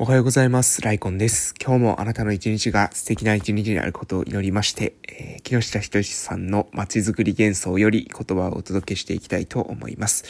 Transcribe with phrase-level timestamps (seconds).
[0.00, 0.80] おはようございます。
[0.80, 1.56] ライコンです。
[1.60, 10.24] 今日もあなたの一日が素敵な一日になることを祈りまして、えー、木下仁さんの街づくり幻想より言葉をお届けしていきたいと思います。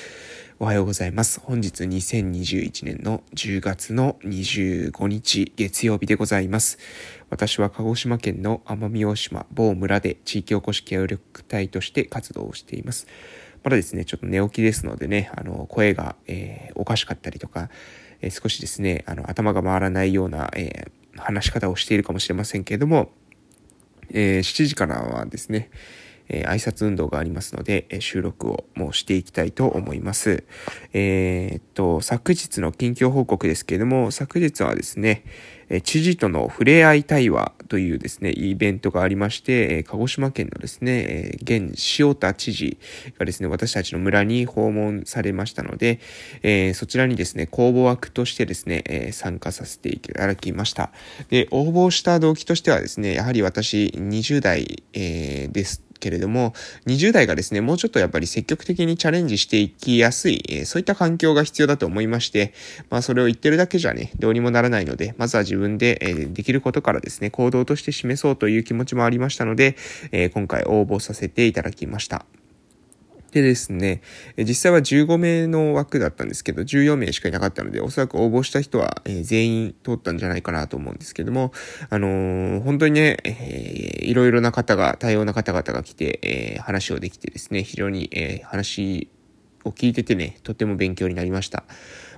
[0.58, 1.40] おはようございます。
[1.40, 6.78] 本日2021年の10月の25日月曜日でございます。
[7.28, 13.06] 私は鹿児島県の奄美大島某村で地域おこし協力隊として活動をしています。
[13.62, 17.68] まだですね、ちょっと寝起きですのでね、あの、声が、えー、おかしかったりとか、
[18.20, 23.10] え少しですね、あの、頭が回らないような、え、話し方をしているかもしれませんけれども、
[24.10, 25.70] え、7時からはですね、
[26.28, 30.44] えー、挨拶運動がありますので、え収録をもうしていきたいと思います。
[30.92, 35.24] えー、っと、昨日の近況報告ですけれども、昨日はですね、
[35.70, 42.78] え知事との触れ合い対話というですね、イベントがありまして、え鹿児島県のですね、え現塩田知事
[43.18, 46.00] がですね、私たちの村に訪問されましたので、
[46.42, 50.90] えそちらにですね、公募枠としてですね、え参加させていただきました。
[51.28, 56.54] で、応募した動機としてはですね、やはり私20代、えですけれども、
[56.86, 62.52] 20代がですね、もうちょっとやっぱり積極的にチャレンジしていきやすい、えそういった環境が必要だと思いまして、
[62.90, 69.76] まあそれを言ってるだけじゃね、どうにもならないので、まずは自分で、えできることからですね、行動として示そうという気持ちもありましたので、
[70.12, 72.24] え今回応募させていただきました。
[73.42, 74.02] でですね、
[74.36, 81.52] 実際は15名の枠だったんですけど、14名しかいなかったので、おそらく応募した人は、え全員通ったんじゃないかなと思うんですけども、
[81.90, 89.08] あのー、本当にね、えー、いろいろな方が、多様な方々が来て、えー、話をできてですね、非常に、え話
[89.64, 91.64] を聞いててね、とても勉強になりました。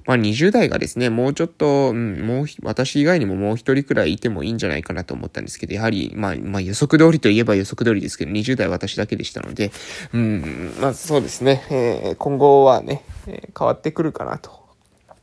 [0.07, 9.73] まあ20代がですね、もうちょっと、うん、もう、私以外にももう一人くらいいてもいいんじゃないかなと思ったんですけど、やはり、まあ、まあ予測通りといえば予測通りですけど、20代私だけでしたので、
[10.13, 14.60] うん、まあそうですね、えー、今後はね、えー、変わってくるかなと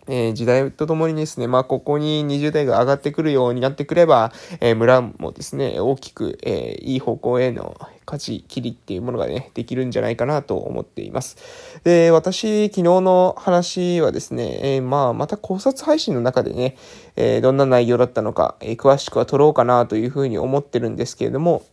[0.08, 11.38] えー、時代とともにですね、まあ、ここに20代が上がってくるようになってくれば、えー、村もですね、大きく、えー、いい方向への舵切りっていうものがね、できるんじゃないかなと思っています。
[11.84, 16.78] で、私、昨日の話はですね、えまあ、また考察配信の中でね、
[17.16, 21.64] えどんな内容だったのか、え詳しくは取ろうかなというふうに思ってるんですけれども、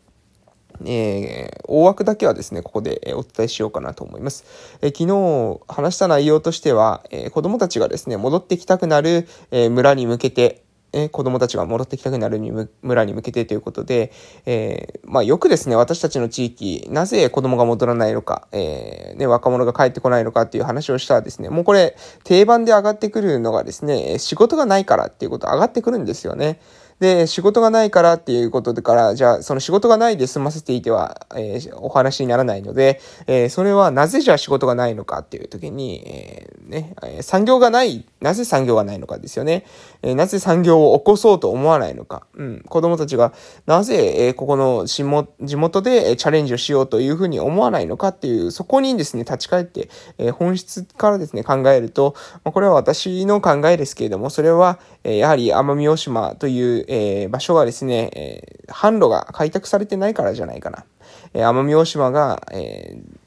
[0.84, 4.44] えー、大枠だけはですね、ここでお伝えしようかなと思います。
[4.82, 10.62] えー、昨日話した内容としては、えー、子供たちがですね、戻ってきたくなる、え村に向けて、
[10.92, 12.52] え子供たちが戻ってきたくなるに
[12.82, 14.12] 村に向けてということで、
[14.46, 26.60] えまあ、よくですね、私たちの地域、なぜ子供が戻らないのか、えね、若者が帰ってこないのかっていう話をしたらですね、もうこれ、定番で上がってくるのがですね、仕事がないからっていうこと上がってくるんですよね。
[27.00, 39.64] で、仕事がないからっていうことから、じゃあ、その仕事がないで済ませていては、えー、お話にならないので、えー、それはなぜじゃあ仕事がないのかっていう時に、えー、ね、産業がない、なぜ産業がないのかですよね。
[40.02, 42.26] えー、なぜ産業を起こそうと思わないのか。
[42.34, 43.32] うん、子供たちが
[43.66, 49.88] なぜ、えー、ここの地元でチャレンジをしようというふうに思わないのかっていう、そこにですね、立ち返って、
[50.18, 60.84] えー、本質からですね、考えると、まあ、これは私の考えですけれども、それは、えー、やはり奄美大島という、えー、場所がですね、えー、販路が開拓されてないからじゃないかな。
[61.32, 63.18] えー、奄美大島が、えー、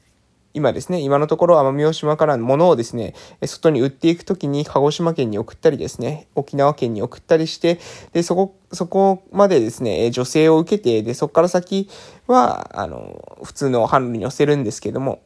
[0.54, 3.14] 今ですね、今のところ奄美大島からのものをですね、
[3.44, 7.78] 外に売っていくときに鹿児島県に送ったりですね、沖縄県に送ったりして、
[8.12, 11.88] で、そこ、そこまでですね、女性を受けて、で、そこから先
[12.26, 15.20] は、あの、普通の販路に寄せるんですけども、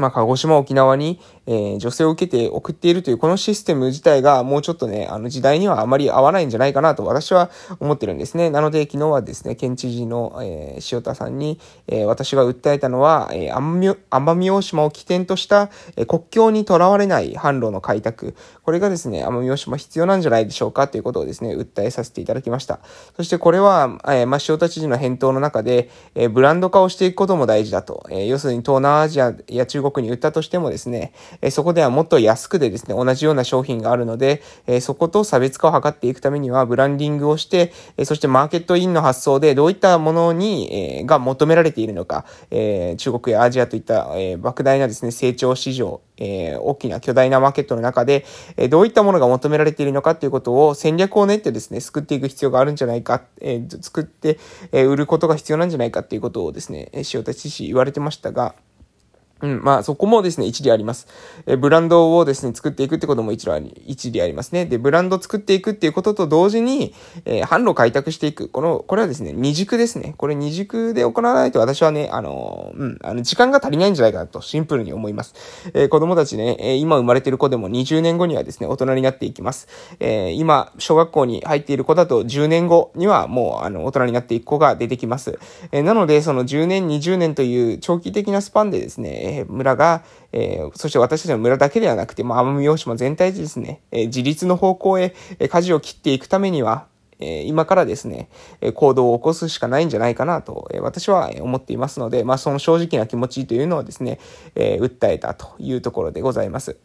[0.00, 7.50] まあ、鹿児島、沖縄に、えー、女性を受けて送っているというこのシステム自体がもうちょっとね、あの時代にはあまり合わないんじゃないかなと私は
[7.80, 8.50] 思ってるんですね。
[8.50, 18.34] なので昨日はですね、県知事の、えー、塩田さんに、えー、私が訴えたのは、え、奄美大島を起点とした、え、国境にとらわれない販路の開拓。
[18.62, 22.80] これがですね、奄美大島必要なんじゃないでしょうかということをですね、訴えさせていただきました。
[23.16, 28.06] そしてこれは、え、まあ、塩田知事の返答の中で、え、ブランド化をしていくことも大事だと。
[28.10, 48.24] え、要するに東南アジアや中国に売ったとしてもですね、えそこではもっと安くでですね、同じような商品があるので、えそこと差別化を図っていくためには、ブランディングをして、えそしてマーケットインの発想でどういったものに、えが求められているのか、え中国やアジアといった、え莫大なですね、成長市場、え大きな巨大なマーケットの中で、
[48.56, 54.38] えどういったものが求められているのかということを戦略を練ってですね、作っていく必要があるんじゃないか、え作って、
[54.72, 58.54] え売ることが必要なんじゃないかっていうことをですね、塩田知事言われてましたが、
[59.40, 61.06] うん、まあそこもですね、一理あります。
[61.46, 64.66] えブランドをですね、作っていくってことも一理あり、一理ありますね。
[64.66, 66.94] で、ブランド作っていくっていうことと同時に、
[67.24, 68.48] えー、販路開拓していく。
[68.48, 70.14] この、これはですね、二軸ですね。
[70.16, 75.34] これ二軸で行わないと私はね、あのー、うん、あの、時間が足りないんじゃないかなと、シンプルに思います。
[75.72, 79.68] えー、子供たちね、え今生まれてる子でも20年後にはですね、大人になっていきます。
[80.00, 85.38] え今、小学校に入っている子だと10年後にはもう、あの、大人になっていく子が出てきます。
[85.70, 96.86] えなので、その10年、20年という長期的なスパンでですね、え村が、えー、そして私たちの村だけではなくて、まあ、奄美大島全体でですね、えー、自立の方向へ、えー、舵を切っていくためには、
[97.20, 98.28] え今からですね、
[98.60, 104.20] え行動を起こすしかないんじゃないかなと、え私は思っていますので、まあ、その正直な気持ちというのをですね、
[104.54, 106.76] え訴えたというところでございます。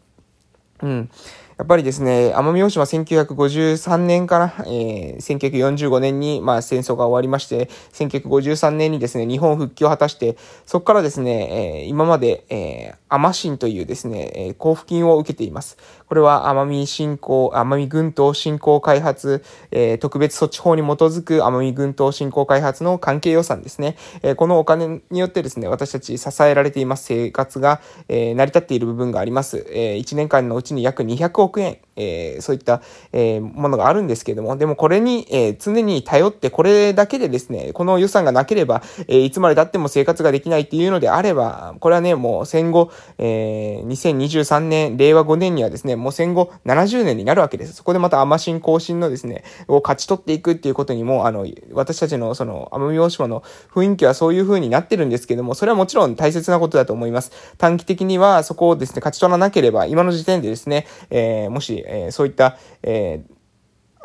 [0.82, 1.10] うん。
[1.56, 10.36] やっぱりですね、奄美大島1953年から、えー、1945年に、まあ、戦争が終わりまして、1953年にですね、日本復帰を果たして、
[10.66, 15.78] そこからですね、えー、今まで、えー、アマシンというですね、えー、交付金を受けています。
[16.08, 23.96] これは奄美振興、奄美群島振興開発、えー、特別措置法に基づく奄美群島振興開発の関係予算ですね。
[24.22, 29.64] えー、このお金によってですね、私たち支えられています生活が、えー、成り立っている部分があります。
[29.70, 32.82] えー、1年間のうちに約200億億円、えー、そういった、
[33.12, 47.74] えー、ものがあるんですけれども、でもこれに、えー、常に頼ってこれだけでですね、この予算がなければ、えいつまで経っても生活ができないっていうのであれば、これはね、もう戦後、え2023年、令和5年にはですね、もう戦後70年になるわけです。
[47.74, 53.42] そこでまた甘新更新のですね、を勝ち取っていくっていうことにも、あの、私たちのその、奄美大島の
[53.72, 57.32] 雰囲気はそういう風になってるんですけども、それはもちろん大切なことだと思います。
[57.58, 63.34] 短期的にはそこをですね、勝ち取らなければ、今の時点でですね、えー、もし、えー、そういった、えー、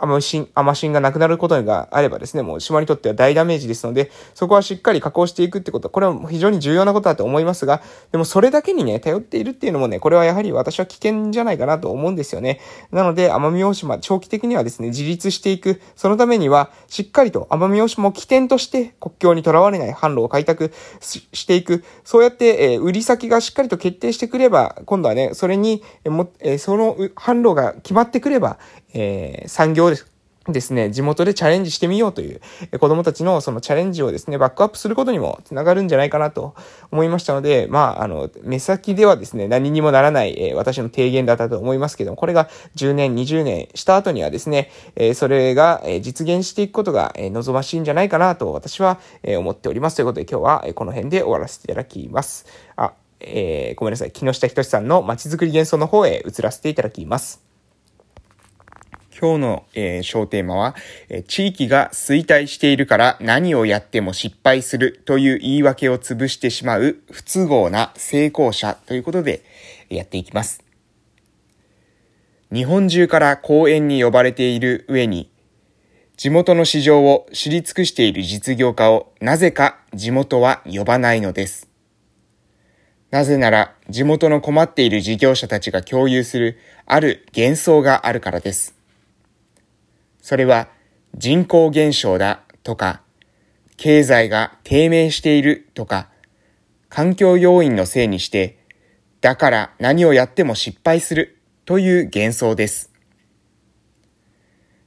[0.02, 7.82] アマシン、がなくなることがあればですね、もう島にとっては大ダメージですので、そこはしっかり加工していくってこと、これは非常に重要なことだと思いますが、
[8.12, 12.60] でもそれだけにね、頼っているっていうのもね、これはやはり私は危険じゃないかなと思うんですよね。
[12.92, 28.58] なので、奄美大島、長期的にはですね、自立していく、そのためには、しっかりと奄美大島を起点として国境にとらわれない販路を開拓していく、そうやって、えー、売り先がしっかりと決定してくれば、今度はね、それに、えー、もえー、その販路が決まってくれば、
[28.94, 30.10] えー、産業です。
[30.52, 32.42] ですね、地元でチャレンジしてみようという、
[32.80, 36.56] 子供たちのそのチャレンジをですね、バックアップすることにもつながるんじゃないかなと
[36.92, 49.98] 思いましたので、まあ、あの、目先ではですね、何にもならない、えー、私の提言だったと思いますけども、これが10年、20年した後にはですね、えー、それが、え実現していくことが、え望ましいんじゃないかなと私は、え思っております。
[49.98, 52.46] ということで今日は、えこの辺で終わらせていただきます。
[52.76, 54.12] あ、えー、ごめんなさい。
[54.12, 57.49] 木下仁さんの街づくり幻想の方へ移らせていただきます。
[59.20, 60.76] 今日の、えー、小テーマは、
[61.10, 69.44] え、地域が衰退しているから何をやっても失敗するという言い訳を潰してしまう不都合な成功者ということで
[69.90, 70.64] やっていきます。
[72.54, 75.30] 日本中から公園に呼ばれている上に、
[76.16, 81.68] 地元の市場を知り尽くしている実業家をなぜか地元は呼ばないのです。
[83.12, 88.79] なぜなら地元の困っている事業者たちが共有するある幻想があるからです。
[90.22, 90.70] それは
[91.16, 93.02] 人口減少だとか、
[93.78, 96.10] 経済が低迷しているとか、
[96.90, 98.58] 環境要因のせいにして、
[99.22, 102.92] だから何をやっても失敗するという幻想です。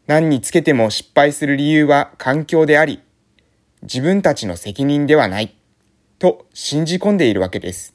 [0.06, 3.00] 何につけても失敗する理由は環境であり、
[3.82, 5.56] 自分たちの責任ではない、
[6.18, 7.94] と信じ込んでいるわけです。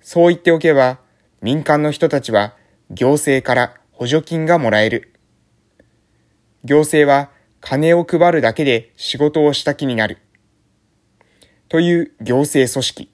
[0.00, 1.00] そう言っておけば、
[1.42, 2.54] 民間の人たちは
[2.90, 5.12] 行政から補助金がもらえる。
[6.64, 7.30] 行政は
[7.60, 10.18] 金を配るだけで仕事をした気になる。
[11.68, 13.12] という行政組織、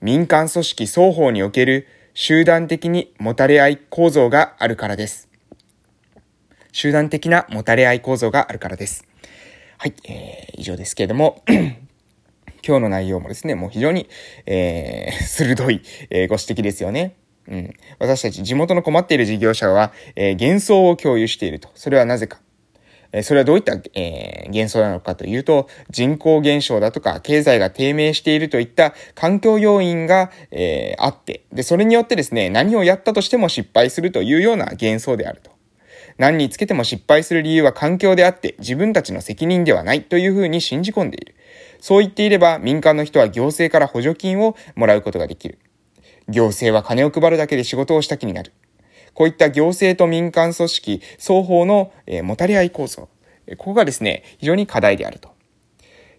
[0.00, 5.28] 民間組織双方における集団的にもたれ合い構造があるからです。
[6.72, 9.06] 集団的なもたれ合い構造があるからです。
[9.78, 11.42] はい、えー、以上ですけれども、
[12.66, 14.08] 今日の内容もですね、もう非常に、
[14.46, 17.14] えー、 鋭い、えー、ご指摘ですよね。
[17.48, 17.74] うん。
[17.98, 21.70] 私たち地元の困っている事業者は、えー、幻想を共有していると。
[21.74, 22.40] それはなぜか。
[23.22, 35.50] それはどういった、えー、幻想なのかというと、人口減少だとか、経済が低迷しているといった環境要因が、えー、あって、で、それによってですね、何をやったとしても失敗するというような幻想であると。
[36.18, 41.34] 何につけても失敗する理由は環境であって、自分たちの責任ではないというふうに信じ込んでいる。
[41.80, 45.58] そう言っていれば、民間の人は行政から補助金をもらうことができる。
[46.28, 48.52] 行政は金を配るだけで仕事をした気になる。
[49.14, 53.08] こういった行政と民間組織双方の、えー、もたれ合い構造。
[53.56, 55.38] ここがですね、非常に課題であると。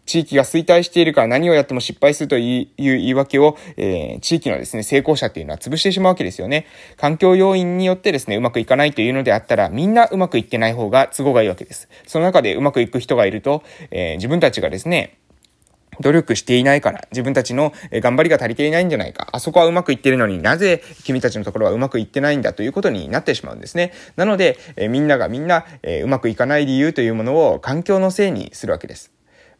[0.09, 6.65] 地域が衰退しているから何をやっても失敗するという言い訳を、えー、地域のですね、成功者っていうのは潰してしまうわけですよね。
[6.97, 11.89] 環境要因によってですね、うまくいかないというのであったら、みんなうまくいってない方が都合がいいわけです。
[12.07, 15.19] その中でうまくいく人がいると、えー、自分たちがですね、
[15.99, 19.27] 努力していないから、自分たちの頑張りが足りていないんじゃないか。
[19.31, 22.53] あそこはうまくいってるのになぜ君たちのところはうまくいってないんだ？
[22.53, 23.93] ということになってしまうんですね。
[24.15, 29.11] なので、えみんながみんな、えうまくいかない理由というものを環境のせいにするわけです。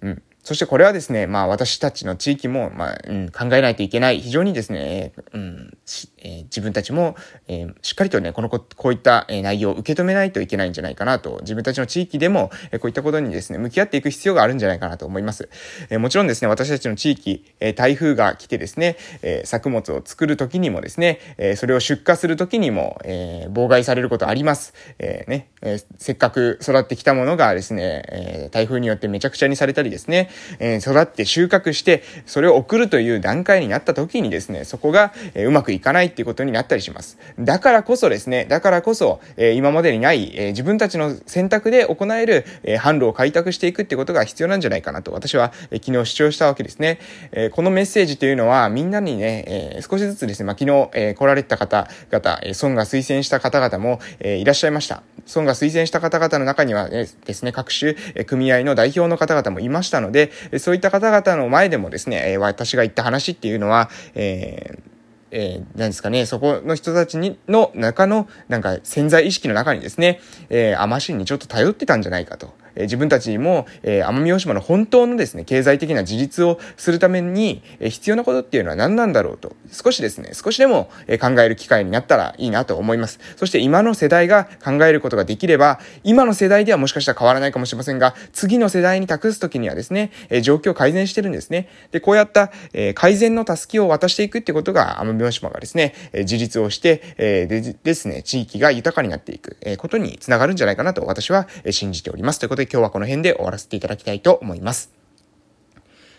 [0.01, 0.24] うん。
[0.43, 5.77] そしてこれはですね、まあ私たちの地域も、まあ、うん、考えないといけない、非常にですね、うん、
[6.17, 7.15] えー、自分たちも、
[7.48, 15.50] えー、しっかりとね、このこ、こういった、内容を受け止めないといけないんじゃないかなと、自分たちの地域でも、えこういったことにですね、向き合っていく必要があるんじゃないかなと思います。
[15.89, 24.74] えもちろんですね、私たちの地域、え台風が来てですね、え作物を作るときにもですね、えそれを出荷するときにも、え妨害されることあります。
[25.00, 30.28] えね、えせっかく育ってきたものがですね、え台風によってめちゃくちゃにされたりですね、
[30.59, 37.17] え育って収穫して、それを送るという段階になった時にですね、そこが、えうまくいかないっていうことになったりします。
[37.39, 47.00] だからこそですね、だからこそ、え今までにない、え自分たちの選択で行える、え販路を開拓していくってことが必要なんじゃないかなと、私は、え昨日主張したわけですね。
[47.31, 55.03] えこのメッセージというのは、みんなにね、え少しずつですね、まあ、昨日、え来られた方々、え孫が推薦した方々も、えいらっしゃいました。
[55.36, 60.18] 孫が推薦した方々の中には、えですね、各種、え組合の代表の方々もいましたので、
[60.57, 64.89] そういった方々の前でもですね、え私が言った話っていうのは、えー
[65.31, 72.53] えー、何ですかね、そこの人たちに、の中の、なんか潜在意識の中にですね、えー、アマシンにちょっと頼ってたんじゃないかと。
[72.79, 83.19] え自分たちにも、え奄美大島の本当のですね、経済的な自立をするために、え必要なことっていうのは何なんだろうと、少しですね、少しでも、え考える機会になったらいいなと思います。
[83.36, 91.67] そして今の世代が考えることができれば、今の世代ではもしかしたら変わらないかもしれませんが、次の世代に託すときにはですね、え状況を改善してるんですね。
[91.91, 102.39] で、こうやった、え改善の助けを渡していくってことが、奄美大島がですね、え自立をして、えでですね、地域が豊かになっていく、えことにつながるんじゃないかなと私は、え信じております。
[102.39, 104.91] ということで今日はこの辺で終わらせていただきたいと思います。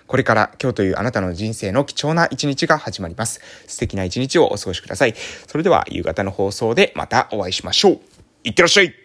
[0.07, 3.41] これから今日というあなたの人生の貴重な一日が始まります。
[3.69, 5.15] 素敵な一日をお過ごしください。
[5.47, 8.01] それでは夕方の放送でまたお会いしましょう。
[8.43, 9.00] いってらっしゃい